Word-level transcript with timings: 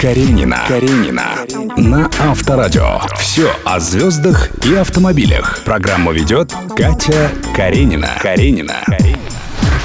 Каренина. 0.00 0.64
Каренина. 0.68 1.30
На 1.76 2.10
Авторадио. 2.20 3.00
Все 3.18 3.50
о 3.64 3.80
звездах 3.80 4.50
и 4.64 4.74
автомобилях. 4.74 5.60
Программу 5.64 6.12
ведет 6.12 6.52
Катя 6.76 7.30
Каренина. 7.56 8.10
Каренина. 8.20 8.84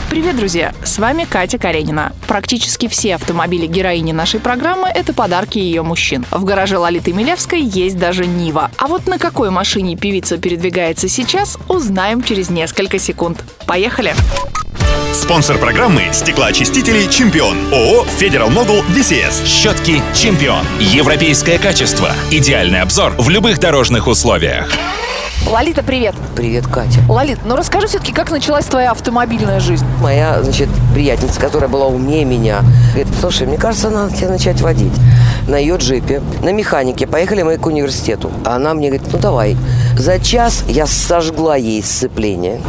Привет, 0.09 0.35
друзья! 0.35 0.73
С 0.83 0.97
вами 0.97 1.25
Катя 1.29 1.57
Каренина. 1.57 2.13
Практически 2.27 2.87
все 2.87 3.15
автомобили 3.15 3.67
героини 3.67 4.11
нашей 4.11 4.39
программы– 4.39 4.87
это 4.93 5.13
подарки 5.13 5.59
ее 5.59 5.83
мужчин. 5.83 6.25
В 6.31 6.43
гараже 6.43 6.77
Лолиты 6.77 7.13
Милевской 7.13 7.61
есть 7.61 7.97
даже 7.97 8.25
Нива. 8.25 8.71
А 8.77 8.87
вот 8.87 9.07
на 9.07 9.17
какой 9.17 9.49
машине 9.49 9.95
певица 9.95 10.37
передвигается 10.37 11.07
сейчас, 11.07 11.57
узнаем 11.69 12.23
через 12.23 12.49
несколько 12.49 12.99
секунд. 12.99 13.43
Поехали! 13.65 14.13
Спонсор 15.13 15.57
программы– 15.57 16.03
стеклоочистители 16.11 17.05
«Чемпион». 17.07 17.57
ООО 17.73 18.05
«Федерал 18.05 18.49
Могул 18.49 18.81
VCS». 18.83 19.45
Щетки 19.45 20.01
«Чемпион». 20.13 20.65
Европейское 20.79 21.57
качество. 21.57 22.09
Идеальный 22.31 22.81
обзор 22.81 23.13
в 23.17 23.29
любых 23.29 23.59
дорожных 23.59 24.07
условиях. 24.07 24.69
Лолита, 25.47 25.81
привет! 25.83 26.15
Привет, 26.35 26.67
Катя. 26.67 26.99
Лолит, 27.07 27.39
ну 27.45 27.55
расскажи 27.55 27.87
все-таки, 27.87 28.13
как 28.13 28.29
началась 28.29 28.65
твоя 28.65 28.91
автомобильная 28.91 29.59
жизнь? 29.59 29.85
Моя, 29.99 30.43
значит, 30.43 30.69
приятница, 30.93 31.39
которая 31.39 31.69
была 31.69 31.87
умнее 31.87 32.25
меня, 32.25 32.61
говорит, 32.93 33.07
слушай, 33.19 33.47
мне 33.47 33.57
кажется, 33.57 33.89
надо 33.89 34.15
тебе 34.15 34.29
начать 34.29 34.61
водить. 34.61 34.93
На 35.47 35.57
ее 35.57 35.77
джипе, 35.77 36.21
на 36.43 36.51
механике. 36.51 37.07
Поехали 37.07 37.41
мы 37.41 37.57
к 37.57 37.65
университету. 37.65 38.31
А 38.45 38.57
она 38.57 38.73
мне 38.73 38.89
говорит, 38.89 39.07
ну 39.11 39.17
давай. 39.17 39.57
За 39.97 40.19
час 40.19 40.63
я 40.67 40.85
сожгла 40.85 41.55
ей 41.55 41.81
сцепление. 41.81 42.61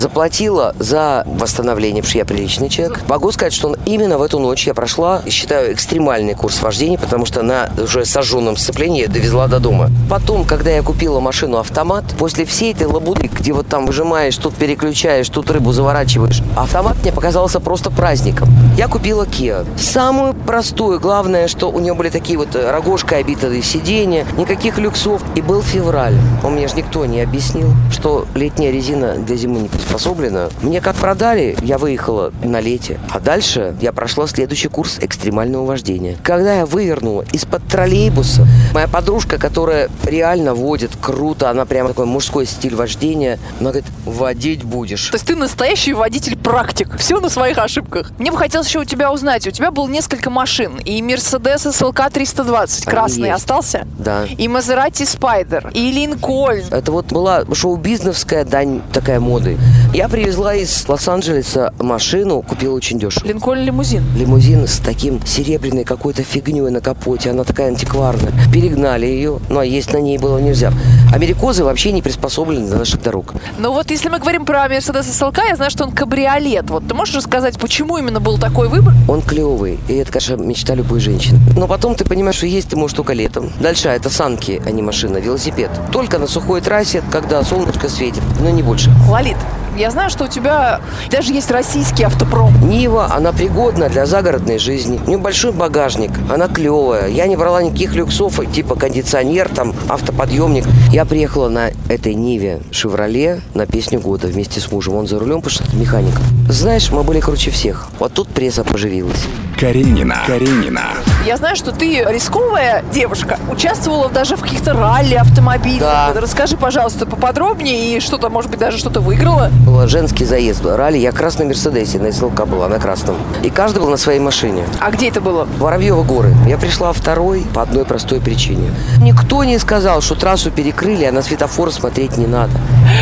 Заплатила 0.00 0.74
за 0.78 1.24
восстановление, 1.26 2.02
потому 2.02 2.10
что 2.10 2.18
я 2.18 2.24
приличный 2.24 2.70
человек. 2.70 3.00
Могу 3.06 3.30
сказать, 3.32 3.52
что 3.52 3.76
именно 3.84 4.16
в 4.16 4.22
эту 4.22 4.38
ночь 4.38 4.66
я 4.66 4.72
прошла, 4.72 5.22
считаю, 5.28 5.74
экстремальный 5.74 6.34
курс 6.34 6.62
вождения, 6.62 6.96
потому 6.96 7.26
что 7.26 7.42
на 7.42 7.70
уже 7.80 8.06
сожженном 8.06 8.56
сцеплении 8.56 9.04
довезла 9.04 9.46
до 9.46 9.60
дома. 9.60 9.90
Потом, 10.08 10.44
когда 10.46 10.70
я 10.70 10.82
купила 10.82 11.20
машину 11.20 11.58
автомат, 11.58 12.04
после 12.18 12.46
всей 12.46 12.72
этой 12.72 12.86
лабуды, 12.86 13.30
где 13.32 13.52
вот 13.52 13.68
там 13.68 13.84
выжимаешь, 13.84 14.36
тут 14.36 14.54
переключаешь, 14.54 15.28
тут 15.28 15.50
рыбу 15.50 15.72
заворачиваешь, 15.72 16.42
автомат 16.56 16.96
мне 17.02 17.12
показался 17.12 17.60
просто 17.60 17.90
праздником. 17.90 18.48
Я 18.78 18.88
купила 18.88 19.24
Kia. 19.24 19.66
Самую 19.78 20.32
простую, 20.32 20.98
главное, 20.98 21.46
что 21.46 21.70
у 21.70 21.78
нее 21.78 21.92
были 21.92 22.08
такие 22.08 22.38
вот 22.38 22.56
рогожкой 22.56 23.20
обитые 23.20 23.62
сиденья, 23.62 24.26
никаких 24.38 24.78
люксов. 24.78 25.22
И 25.34 25.42
был 25.42 25.62
февраль. 25.62 26.14
Он 26.42 26.54
мне 26.54 26.68
же 26.68 26.76
никто 26.76 27.04
не 27.04 27.20
объяснил, 27.20 27.68
что 27.92 28.26
летняя 28.34 28.70
резина 28.72 29.14
для 29.14 29.36
зимы 29.36 29.60
не 29.60 29.68
приспособлена. 29.90 30.50
Мне 30.62 30.80
как 30.80 30.94
продали, 30.96 31.56
я 31.62 31.76
выехала 31.76 32.32
на 32.44 32.60
лете. 32.60 33.00
А 33.10 33.18
дальше 33.18 33.74
я 33.80 33.92
прошла 33.92 34.26
следующий 34.28 34.68
курс 34.68 34.98
экстремального 35.00 35.64
вождения. 35.66 36.16
Когда 36.22 36.58
я 36.58 36.66
вывернула 36.66 37.24
из-под 37.32 37.66
троллейбуса, 37.66 38.46
моя 38.72 38.86
подружка, 38.86 39.38
которая 39.38 39.88
реально 40.04 40.54
водит 40.54 40.92
круто, 41.00 41.50
она 41.50 41.64
прямо 41.64 41.88
такой 41.88 42.06
мужской 42.06 42.46
стиль 42.46 42.74
вождения, 42.76 43.38
она 43.58 43.70
говорит, 43.70 43.90
водить 44.06 44.62
будешь. 44.62 45.08
То 45.08 45.16
есть 45.16 45.26
ты 45.26 45.34
настоящий 45.34 45.92
водитель-практик. 45.92 46.96
Все 46.96 47.18
на 47.18 47.28
своих 47.28 47.58
ошибках. 47.58 48.12
Мне 48.18 48.30
бы 48.30 48.38
хотелось 48.38 48.68
еще 48.68 48.80
у 48.80 48.84
тебя 48.84 49.12
узнать. 49.12 49.46
У 49.46 49.50
тебя 49.50 49.70
было 49.72 49.88
несколько 49.88 50.30
машин. 50.30 50.78
И 50.84 51.00
Mercedes 51.02 51.66
SLK 51.66 52.12
320 52.12 52.86
Они 52.86 52.94
красный 52.94 53.28
есть. 53.30 53.42
остался. 53.42 53.86
Да. 53.98 54.24
И 54.24 54.46
Maserati 54.46 55.02
Spider. 55.02 55.72
И 55.72 55.90
Линкольн. 55.90 56.66
Это 56.70 56.92
вот 56.92 57.06
была 57.06 57.44
шоу-бизнесская 57.52 58.44
дань 58.44 58.82
такая 58.92 59.18
моды. 59.18 59.58
Я 59.92 60.08
привезла 60.08 60.54
из 60.54 60.84
Лос-Анджелеса 60.88 61.72
машину, 61.78 62.42
купила 62.42 62.74
очень 62.74 62.98
дешево. 62.98 63.26
Линкольн 63.26 63.64
лимузин. 63.64 64.04
Лимузин 64.16 64.66
с 64.66 64.78
таким 64.78 65.24
серебряной 65.26 65.84
какой-то 65.84 66.22
фигней 66.22 66.70
на 66.70 66.80
капоте, 66.80 67.30
она 67.30 67.44
такая 67.44 67.68
антикварная. 67.68 68.32
Перегнали 68.52 69.06
ее, 69.06 69.40
но 69.48 69.62
есть 69.62 69.92
на 69.92 69.98
ней 69.98 70.18
было 70.18 70.38
нельзя. 70.38 70.72
Америкозы 71.12 71.64
вообще 71.64 71.92
не 71.92 72.02
приспособлены 72.02 72.66
для 72.66 72.78
наших 72.78 73.02
дорог. 73.02 73.34
Но 73.58 73.72
вот 73.72 73.90
если 73.90 74.08
мы 74.08 74.18
говорим 74.18 74.44
про 74.44 74.66
Mercedes 74.66 75.02
SLK, 75.02 75.40
я 75.48 75.56
знаю, 75.56 75.70
что 75.70 75.84
он 75.84 75.92
кабриолет. 75.92 76.70
Вот 76.70 76.86
ты 76.86 76.94
можешь 76.94 77.14
рассказать, 77.14 77.58
почему 77.58 77.98
именно 77.98 78.20
был 78.20 78.38
такой 78.38 78.68
выбор? 78.68 78.94
Он 79.08 79.22
клевый, 79.22 79.78
и 79.88 79.94
это, 79.94 80.12
конечно, 80.12 80.34
мечта 80.36 80.74
любой 80.74 81.00
женщины. 81.00 81.38
Но 81.56 81.66
потом 81.66 81.94
ты 81.94 82.04
понимаешь, 82.04 82.36
что 82.36 82.46
есть 82.46 82.68
ты 82.68 82.76
можешь 82.76 82.96
только 82.96 83.12
летом. 83.12 83.50
Дальше 83.60 83.88
это 83.88 84.10
санки, 84.10 84.62
а 84.64 84.70
не 84.70 84.82
машина, 84.82 85.18
велосипед. 85.18 85.70
Только 85.92 86.18
на 86.18 86.26
сухой 86.26 86.60
трассе, 86.60 87.02
когда 87.10 87.42
солнышко 87.42 87.88
светит, 87.88 88.22
но 88.40 88.50
не 88.50 88.62
больше. 88.62 88.90
Лолит, 89.08 89.36
я 89.80 89.90
знаю, 89.90 90.10
что 90.10 90.24
у 90.24 90.28
тебя 90.28 90.80
даже 91.10 91.32
есть 91.32 91.50
российский 91.50 92.04
автопром. 92.04 92.52
Нива, 92.68 93.10
она 93.12 93.32
пригодна 93.32 93.88
для 93.88 94.04
загородной 94.04 94.58
жизни. 94.58 95.00
У 95.06 95.08
нее 95.08 95.18
большой 95.18 95.52
багажник, 95.52 96.10
она 96.30 96.48
клевая. 96.48 97.08
Я 97.08 97.26
не 97.26 97.36
брала 97.36 97.62
никаких 97.62 97.94
люксов, 97.94 98.40
типа 98.52 98.74
кондиционер, 98.74 99.48
там, 99.48 99.74
автоподъемник. 99.88 100.66
Я 100.92 101.06
приехала 101.06 101.48
на 101.48 101.70
этой 101.88 102.14
Ниве 102.14 102.60
«Шевроле» 102.70 103.40
на 103.54 103.64
песню 103.64 104.00
года 104.00 104.26
вместе 104.26 104.60
с 104.60 104.70
мужем. 104.70 104.96
Он 104.96 105.06
за 105.06 105.18
рулем, 105.18 105.40
потому 105.40 105.50
что 105.50 105.64
это 105.64 105.74
механик. 105.76 106.14
Знаешь, 106.48 106.90
мы 106.90 107.02
были 107.02 107.20
круче 107.20 107.50
всех. 107.50 107.88
Вот 107.98 108.12
тут 108.12 108.28
пресса 108.28 108.64
поживилась. 108.64 109.26
Каренина. 109.58 110.18
Каренина. 110.26 110.88
Я 111.26 111.36
знаю, 111.36 111.54
что 111.54 111.70
ты 111.70 112.02
рисковая 112.08 112.82
девушка, 112.92 113.38
участвовала 113.50 114.08
даже 114.08 114.36
в 114.36 114.40
каких-то 114.40 114.72
ралли 114.72 115.16
автомобилей. 115.16 115.78
Да. 115.78 116.12
Расскажи, 116.14 116.56
пожалуйста, 116.56 117.04
поподробнее 117.04 117.96
и 117.96 118.00
что-то, 118.00 118.30
может 118.30 118.50
быть, 118.50 118.58
даже 118.58 118.78
что-то 118.78 119.00
выиграла. 119.00 119.50
Был 119.66 119.86
женский 119.86 120.24
заезд, 120.24 120.64
ралли. 120.64 120.96
Я 120.96 121.12
в 121.12 121.14
красном 121.14 121.48
Мерседесе, 121.48 121.98
на 121.98 122.10
СЛК 122.10 122.46
была, 122.46 122.68
на 122.68 122.78
красном. 122.78 123.16
И 123.42 123.50
каждый 123.50 123.80
был 123.80 123.90
на 123.90 123.98
своей 123.98 124.18
машине. 124.18 124.64
А 124.80 124.90
где 124.90 125.10
это 125.10 125.20
было? 125.20 125.46
Воробьева 125.58 126.02
горы. 126.04 126.34
Я 126.48 126.56
пришла 126.56 126.90
второй 126.94 127.44
по 127.54 127.60
одной 127.60 127.84
простой 127.84 128.20
причине. 128.20 128.70
Никто 129.02 129.44
не 129.44 129.58
сказал, 129.58 130.00
что 130.00 130.14
трассу 130.14 130.50
перекрыли, 130.50 131.04
а 131.04 131.12
на 131.12 131.20
светофор 131.20 131.70
смотреть 131.70 132.16
не 132.16 132.26
надо. 132.26 132.52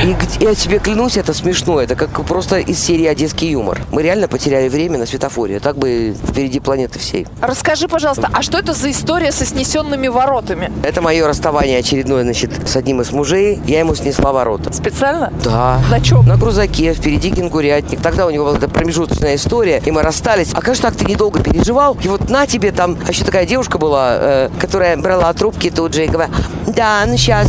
И 0.03 0.17
я 0.41 0.55
тебе 0.57 0.81
клянусь, 0.81 1.17
это 1.17 1.33
смешно. 1.33 1.81
Это 1.81 1.95
как 1.95 2.11
просто 2.25 2.59
из 2.59 2.81
серии 2.81 3.07
«Одесский 3.07 3.53
юмор». 3.53 3.81
Мы 3.93 4.03
реально 4.03 4.27
потеряли 4.27 4.69
время 4.69 4.99
на 4.99 5.07
светофоре. 5.07 5.61
Так 5.61 5.79
бы 5.79 6.17
впереди 6.29 6.59
планеты 6.59 6.99
всей. 6.99 7.29
Расскажи, 7.41 7.87
пожалуйста, 7.87 8.08
а 8.33 8.43
что 8.43 8.59
это 8.59 8.75
за 8.75 8.91
история 8.91 9.33
со 9.33 9.45
снесенными 9.45 10.09
воротами? 10.09 10.71
Это 10.83 11.03
мое 11.03 11.27
расставание 11.27 11.79
очередное, 11.79 12.23
значит, 12.23 12.69
с 12.69 12.77
одним 12.77 13.01
из 13.01 13.11
мужей. 13.13 13.61
Я 13.67 13.81
ему 13.81 13.95
снесла 13.95 14.33
ворота. 14.33 14.73
Специально? 14.73 15.33
Да. 15.45 15.81
На 15.91 16.01
чем? 16.01 16.27
На 16.27 16.37
грузаке, 16.37 16.95
впереди 16.95 17.31
кенгурятник. 17.31 18.01
Тогда 18.01 18.27
у 18.27 18.31
него 18.31 18.47
была 18.47 18.57
эта 18.57 18.69
промежуточная 18.69 19.37
история, 19.37 19.83
и 19.85 19.91
мы 19.91 20.03
расстались. 20.03 20.53
А 20.55 20.61
конечно, 20.61 20.91
так 20.91 20.99
ты 20.99 21.05
недолго 21.05 21.41
переживал. 21.41 21.97
И 22.03 22.09
вот 22.09 22.31
на 22.31 22.47
тебе 22.47 22.73
там, 22.73 22.97
а 23.07 23.11
еще 23.11 23.25
такая 23.25 23.47
девушка 23.47 23.79
была, 23.79 24.09
э, 24.13 24.51
которая 24.61 24.97
брала 24.97 25.33
трубки 25.33 25.71
тут 25.71 25.95
же 25.95 26.05
и 26.05 26.09
говорила, 26.09 26.35
да, 26.67 27.05
ну 27.07 27.17
сейчас. 27.17 27.49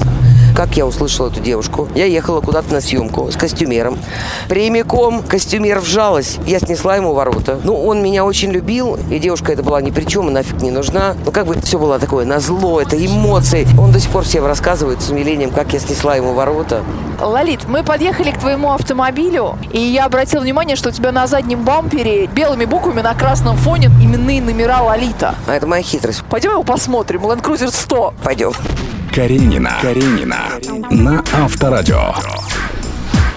Как 0.60 0.76
я 0.76 0.86
услышала 0.86 1.30
эту 1.30 1.40
девушку? 1.40 1.88
Я 1.96 2.04
ехала 2.04 2.42
куда-то 2.42 2.74
на 2.74 2.82
съемку 2.82 3.32
с 3.32 3.38
костюмером. 3.38 3.98
Прямиком 4.50 5.24
костюмер 5.24 5.80
вжалась. 5.80 6.38
Я 6.46 6.60
снесла 6.60 6.98
ему 6.98 7.14
ворота. 7.14 7.62
Ну, 7.64 7.82
он 7.82 8.04
меня 8.04 8.26
очень 8.26 8.52
любил, 8.52 9.00
и 9.10 9.20
девушка 9.20 9.54
это 9.54 9.64
была 9.64 9.82
ни 9.82 9.90
при 9.92 10.04
чем, 10.04 10.28
и 10.28 10.34
нафиг 10.34 10.62
не 10.62 10.70
нужна. 10.70 11.16
Ну, 11.24 11.32
как 11.32 11.46
бы 11.46 11.56
все 11.62 11.80
было 11.80 11.98
такое 11.98 12.26
на 12.26 12.42
зло, 12.42 12.82
это 12.82 12.98
эмоции. 12.98 13.66
Он 13.80 13.94
до 13.94 14.02
сих 14.02 14.12
пор 14.12 14.26
всем 14.26 14.46
рассказывает 14.46 15.02
с 15.02 15.10
умилением, 15.10 15.52
как 15.52 15.72
я 15.72 15.80
снесла 15.80 16.18
ему 16.18 16.34
ворота. 16.34 16.84
Лолит, 17.22 17.66
мы 17.70 17.82
подъехали 17.82 18.32
к 18.32 18.40
твоему 18.40 18.74
автомобилю, 18.74 19.58
и 19.72 19.80
я 19.80 20.08
обратила 20.08 20.42
внимание, 20.42 20.76
что 20.76 20.90
у 20.90 20.92
тебя 20.92 21.14
на 21.14 21.26
заднем 21.26 21.64
бампере 21.64 22.28
белыми 22.28 22.66
буквами 22.66 23.00
на 23.00 23.14
красном 23.14 23.56
фоне 23.56 23.86
именные 23.86 24.42
номера 24.42 24.82
Лолита. 24.82 25.36
А 25.48 25.56
это 25.56 25.66
моя 25.68 25.84
хитрость. 25.84 26.22
Пойдем 26.30 26.52
его 26.52 26.64
посмотрим. 26.64 27.22
Land 27.22 27.44
Cruiser 27.44 27.72
100. 27.72 28.14
Пойдем. 28.22 28.52
Каренина. 29.20 29.80
Каренина. 29.82 30.48
На 30.92 31.22
Авторадио. 31.34 32.14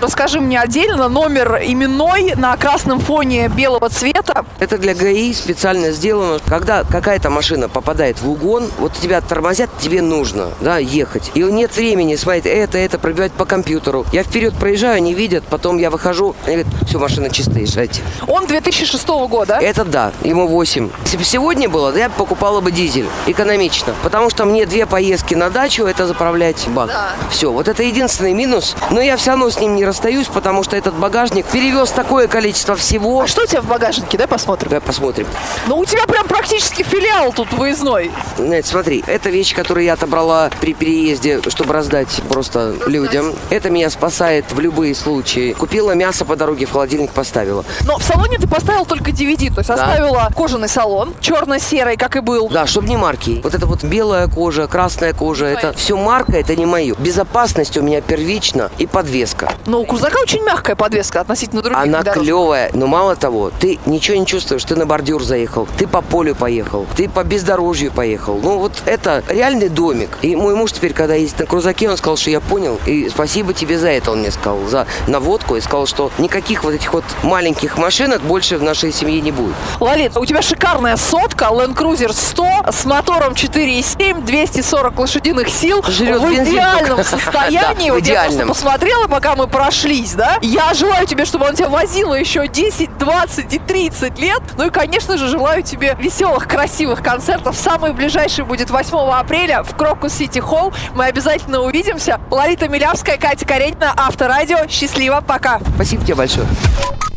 Расскажи 0.02 0.40
мне 0.40 0.58
отдельно 0.58 1.08
номер 1.08 1.60
именной 1.64 2.34
на 2.34 2.56
красном 2.56 2.98
фоне 2.98 3.46
белого 3.46 3.88
цвета. 3.88 4.44
Это 4.58 4.76
для 4.76 4.94
ГАИ 4.94 5.32
специально 5.32 5.92
сделано. 5.92 6.40
Когда 6.44 6.82
какая-то 6.82 7.30
машина 7.30 7.68
попадает 7.68 8.20
в 8.20 8.28
угон, 8.28 8.68
вот 8.80 8.94
тебя 8.94 9.20
тормозят, 9.20 9.70
тебе 9.78 10.02
нужно, 10.02 10.48
да, 10.60 10.78
ехать. 10.78 11.30
И 11.34 11.42
нет 11.44 11.76
времени 11.76 12.16
смотреть 12.16 12.46
это, 12.46 12.78
это, 12.78 12.98
пробивать 12.98 13.30
по 13.30 13.44
компьютеру. 13.44 14.04
Я 14.12 14.24
вперед 14.24 14.54
проезжаю, 14.54 14.96
они 14.96 15.14
видят, 15.14 15.44
потом 15.48 15.78
я 15.78 15.88
выхожу, 15.88 16.34
они 16.46 16.56
говорят, 16.56 16.88
все, 16.88 16.98
машина 16.98 17.30
чистая, 17.30 17.60
езжайте. 17.60 18.02
Он 18.26 18.46
2006 18.46 19.06
года. 19.06 19.58
Это 19.62 19.84
да, 19.84 20.10
ему 20.24 20.48
8. 20.48 20.90
Если 21.04 21.16
бы 21.16 21.22
сегодня 21.22 21.68
было, 21.68 21.92
да, 21.92 22.00
я 22.00 22.08
бы 22.08 22.16
покупала 22.16 22.60
бы 22.60 22.72
дизель. 22.72 23.06
Экономично. 23.28 23.94
Потому 24.02 24.30
что 24.30 24.46
мне 24.46 24.66
две 24.66 24.84
поездки 24.86 25.34
на 25.34 25.48
дачу, 25.48 25.84
это 25.84 26.08
заправлять 26.08 26.66
бак. 26.70 26.90
Все, 27.30 27.52
вот 27.52 27.68
это 27.68 27.84
единственный 27.84 28.32
минус. 28.32 28.74
Но 28.90 29.00
я 29.00 29.16
все 29.16 29.30
равно 29.30 29.48
с 29.48 29.60
ним 29.60 29.76
не 29.76 29.91
расстаюсь, 29.92 30.26
потому 30.26 30.62
что 30.64 30.74
этот 30.74 30.94
багажник 30.94 31.44
перевез 31.46 31.90
такое 31.90 32.26
количество 32.26 32.76
всего. 32.76 33.20
А 33.20 33.26
что 33.26 33.42
у 33.42 33.46
тебя 33.46 33.60
в 33.60 33.66
багажнике? 33.66 34.16
Давай 34.16 34.28
посмотрим. 34.28 34.70
Давай 34.70 34.80
посмотрим. 34.80 35.26
Ну, 35.66 35.76
у 35.76 35.84
тебя 35.84 36.06
прям 36.06 36.26
практически 36.26 36.82
филиал 36.82 37.32
тут 37.34 37.52
выездной. 37.52 38.10
Нет, 38.38 38.64
смотри, 38.64 39.04
это 39.06 39.28
вещь, 39.28 39.54
которую 39.54 39.84
я 39.84 39.92
отобрала 39.92 40.50
при 40.62 40.72
переезде, 40.72 41.42
чтобы 41.48 41.74
раздать 41.74 42.22
просто 42.30 42.74
людям. 42.86 43.34
Это 43.50 43.68
меня 43.68 43.90
спасает 43.90 44.50
в 44.50 44.60
любые 44.60 44.94
случаи. 44.94 45.52
Купила 45.52 45.92
мясо 45.92 46.24
по 46.24 46.36
дороге, 46.36 46.64
в 46.64 46.72
холодильник 46.72 47.10
поставила. 47.10 47.62
Но 47.84 47.98
в 47.98 48.02
салоне 48.02 48.38
ты 48.38 48.48
поставил 48.48 48.86
только 48.86 49.10
DVD, 49.10 49.52
то 49.52 49.60
есть 49.60 49.68
оставила 49.68 50.30
кожаный 50.34 50.70
салон, 50.70 51.12
черно-серый, 51.20 51.98
как 51.98 52.16
и 52.16 52.20
был. 52.20 52.48
Да, 52.48 52.66
чтобы 52.66 52.88
не 52.88 52.96
марки. 52.96 53.40
Вот 53.44 53.54
это 53.54 53.66
вот 53.66 53.84
белая 53.84 54.26
кожа, 54.26 54.66
красная 54.66 55.12
кожа, 55.12 55.44
это 55.44 55.74
все 55.74 55.98
марка, 55.98 56.32
это 56.32 56.56
не 56.56 56.64
мое. 56.64 56.94
Безопасность 56.98 57.76
у 57.76 57.82
меня 57.82 58.00
первична 58.00 58.70
и 58.78 58.86
подвеска. 58.86 59.52
Но 59.66 59.81
у 59.82 59.86
крузака 59.86 60.18
очень 60.22 60.42
мягкая 60.44 60.76
подвеска 60.76 61.20
относительно 61.20 61.60
других 61.62 61.78
Она 61.78 61.98
внедорожников. 61.98 62.22
клевая, 62.22 62.70
но 62.72 62.86
мало 62.86 63.16
того, 63.16 63.50
ты 63.58 63.78
ничего 63.86 64.16
не 64.16 64.26
чувствуешь, 64.26 64.64
ты 64.64 64.76
на 64.76 64.86
бордюр 64.86 65.22
заехал, 65.24 65.66
ты 65.76 65.86
по 65.86 66.00
полю 66.02 66.34
поехал, 66.34 66.86
ты 66.96 67.08
по 67.08 67.24
бездорожью 67.24 67.90
поехал. 67.90 68.38
Ну 68.42 68.58
вот 68.58 68.72
это 68.86 69.22
реальный 69.28 69.68
домик. 69.68 70.18
И 70.22 70.36
мой 70.36 70.54
муж 70.54 70.72
теперь, 70.72 70.92
когда 70.92 71.14
ездит 71.14 71.40
на 71.40 71.46
крузаке, 71.46 71.90
он 71.90 71.96
сказал, 71.96 72.16
что 72.16 72.30
я 72.30 72.40
понял, 72.40 72.78
и 72.86 73.08
спасибо 73.08 73.52
тебе 73.54 73.78
за 73.78 73.88
это, 73.88 74.12
он 74.12 74.20
мне 74.20 74.30
сказал, 74.30 74.60
за 74.68 74.86
наводку, 75.06 75.56
и 75.56 75.60
сказал, 75.60 75.86
что 75.86 76.10
никаких 76.18 76.64
вот 76.64 76.74
этих 76.74 76.92
вот 76.92 77.04
маленьких 77.22 77.76
машинок 77.78 78.20
больше 78.22 78.58
в 78.58 78.62
нашей 78.62 78.92
семье 78.92 79.20
не 79.20 79.32
будет. 79.32 79.54
Лолит, 79.80 80.16
у 80.16 80.24
тебя 80.24 80.42
шикарная 80.42 80.96
сотка, 80.96 81.46
Land 81.46 81.74
Cruiser 81.74 82.12
100 82.12 82.46
с 82.70 82.84
мотором 82.84 83.32
4,7, 83.32 84.22
240 84.24 84.98
лошадиных 84.98 85.48
сил. 85.48 85.82
Жрет 85.88 86.20
в 86.20 86.30
бензин 86.30 86.54
идеальном 86.54 87.02
состоянии. 87.04 87.88
Да, 87.88 87.94
в 87.94 87.96
Вот 87.96 88.06
Я 88.06 88.14
просто 88.14 88.32
идеальном. 88.32 88.48
посмотрела, 88.48 89.06
пока 89.08 89.34
мы 89.34 89.46
прошлись, 89.72 90.12
да? 90.12 90.36
Я 90.42 90.74
желаю 90.74 91.06
тебе, 91.06 91.24
чтобы 91.24 91.46
он 91.46 91.54
тебя 91.54 91.70
возил 91.70 92.12
еще 92.12 92.46
10, 92.46 92.91
20 93.02 93.52
и 93.52 93.58
30 93.58 94.18
лет. 94.20 94.40
Ну 94.56 94.68
и, 94.68 94.70
конечно 94.70 95.18
же, 95.18 95.26
желаю 95.26 95.64
тебе 95.64 95.96
веселых, 95.98 96.46
красивых 96.46 97.02
концертов. 97.02 97.56
Самый 97.56 97.92
ближайший 97.92 98.44
будет 98.44 98.70
8 98.70 98.96
апреля 98.96 99.64
в 99.64 99.74
Крокус 99.74 100.12
Сити 100.12 100.38
Холл. 100.38 100.72
Мы 100.94 101.06
обязательно 101.06 101.62
увидимся. 101.62 102.20
Лолита 102.30 102.68
Милявская, 102.68 103.18
Катя 103.18 103.44
Каренина, 103.44 103.92
Авторадио. 103.96 104.68
Счастливо, 104.68 105.20
пока. 105.20 105.60
Спасибо 105.74 106.04
тебе 106.04 106.14
большое. 106.14 106.46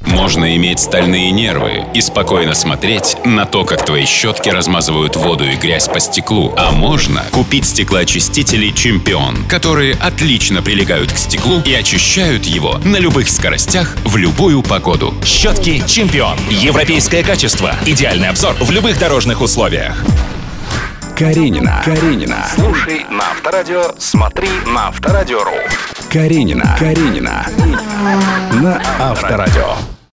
Можно 0.05 0.55
иметь 0.55 0.79
стальные 0.79 1.31
нервы 1.31 1.83
и 1.93 2.01
спокойно 2.01 2.53
смотреть 2.53 3.17
на 3.25 3.45
то, 3.45 3.65
как 3.65 3.83
твои 3.83 4.05
щетки 4.05 4.49
размазывают 4.49 5.15
воду 5.15 5.45
и 5.45 5.55
грязь 5.55 5.87
по 5.87 5.99
стеклу. 5.99 6.53
А 6.57 6.71
можно 6.71 7.23
купить 7.31 7.65
стеклоочистители 7.65 8.69
«Чемпион», 8.69 9.45
которые 9.49 9.95
отлично 9.95 10.61
прилегают 10.61 11.11
к 11.11 11.17
стеклу 11.17 11.59
и 11.65 11.73
очищают 11.73 12.45
его 12.45 12.77
на 12.85 12.97
любых 12.97 13.29
скоростях 13.29 13.95
в 14.05 14.15
любую 14.17 14.61
погоду. 14.61 15.13
Щетки 15.25 15.74
«Чемпион». 15.81 16.37
Европейское 16.49 17.23
качество. 17.23 17.75
Идеальный 17.85 18.29
обзор 18.29 18.55
в 18.59 18.71
любых 18.71 18.99
дорожных 18.99 19.41
условиях. 19.41 19.95
Каренина. 21.17 21.81
Каренина. 21.85 22.45
Слушай 22.53 23.05
на 23.09 23.31
Авторадио, 23.31 23.95
смотри 23.97 24.49
на 24.65 24.89
Авторадио.ру. 24.89 25.53
Каренина. 26.11 26.75
Каренина. 26.77 27.47
На 28.51 28.81
Авторадио. 28.99 29.94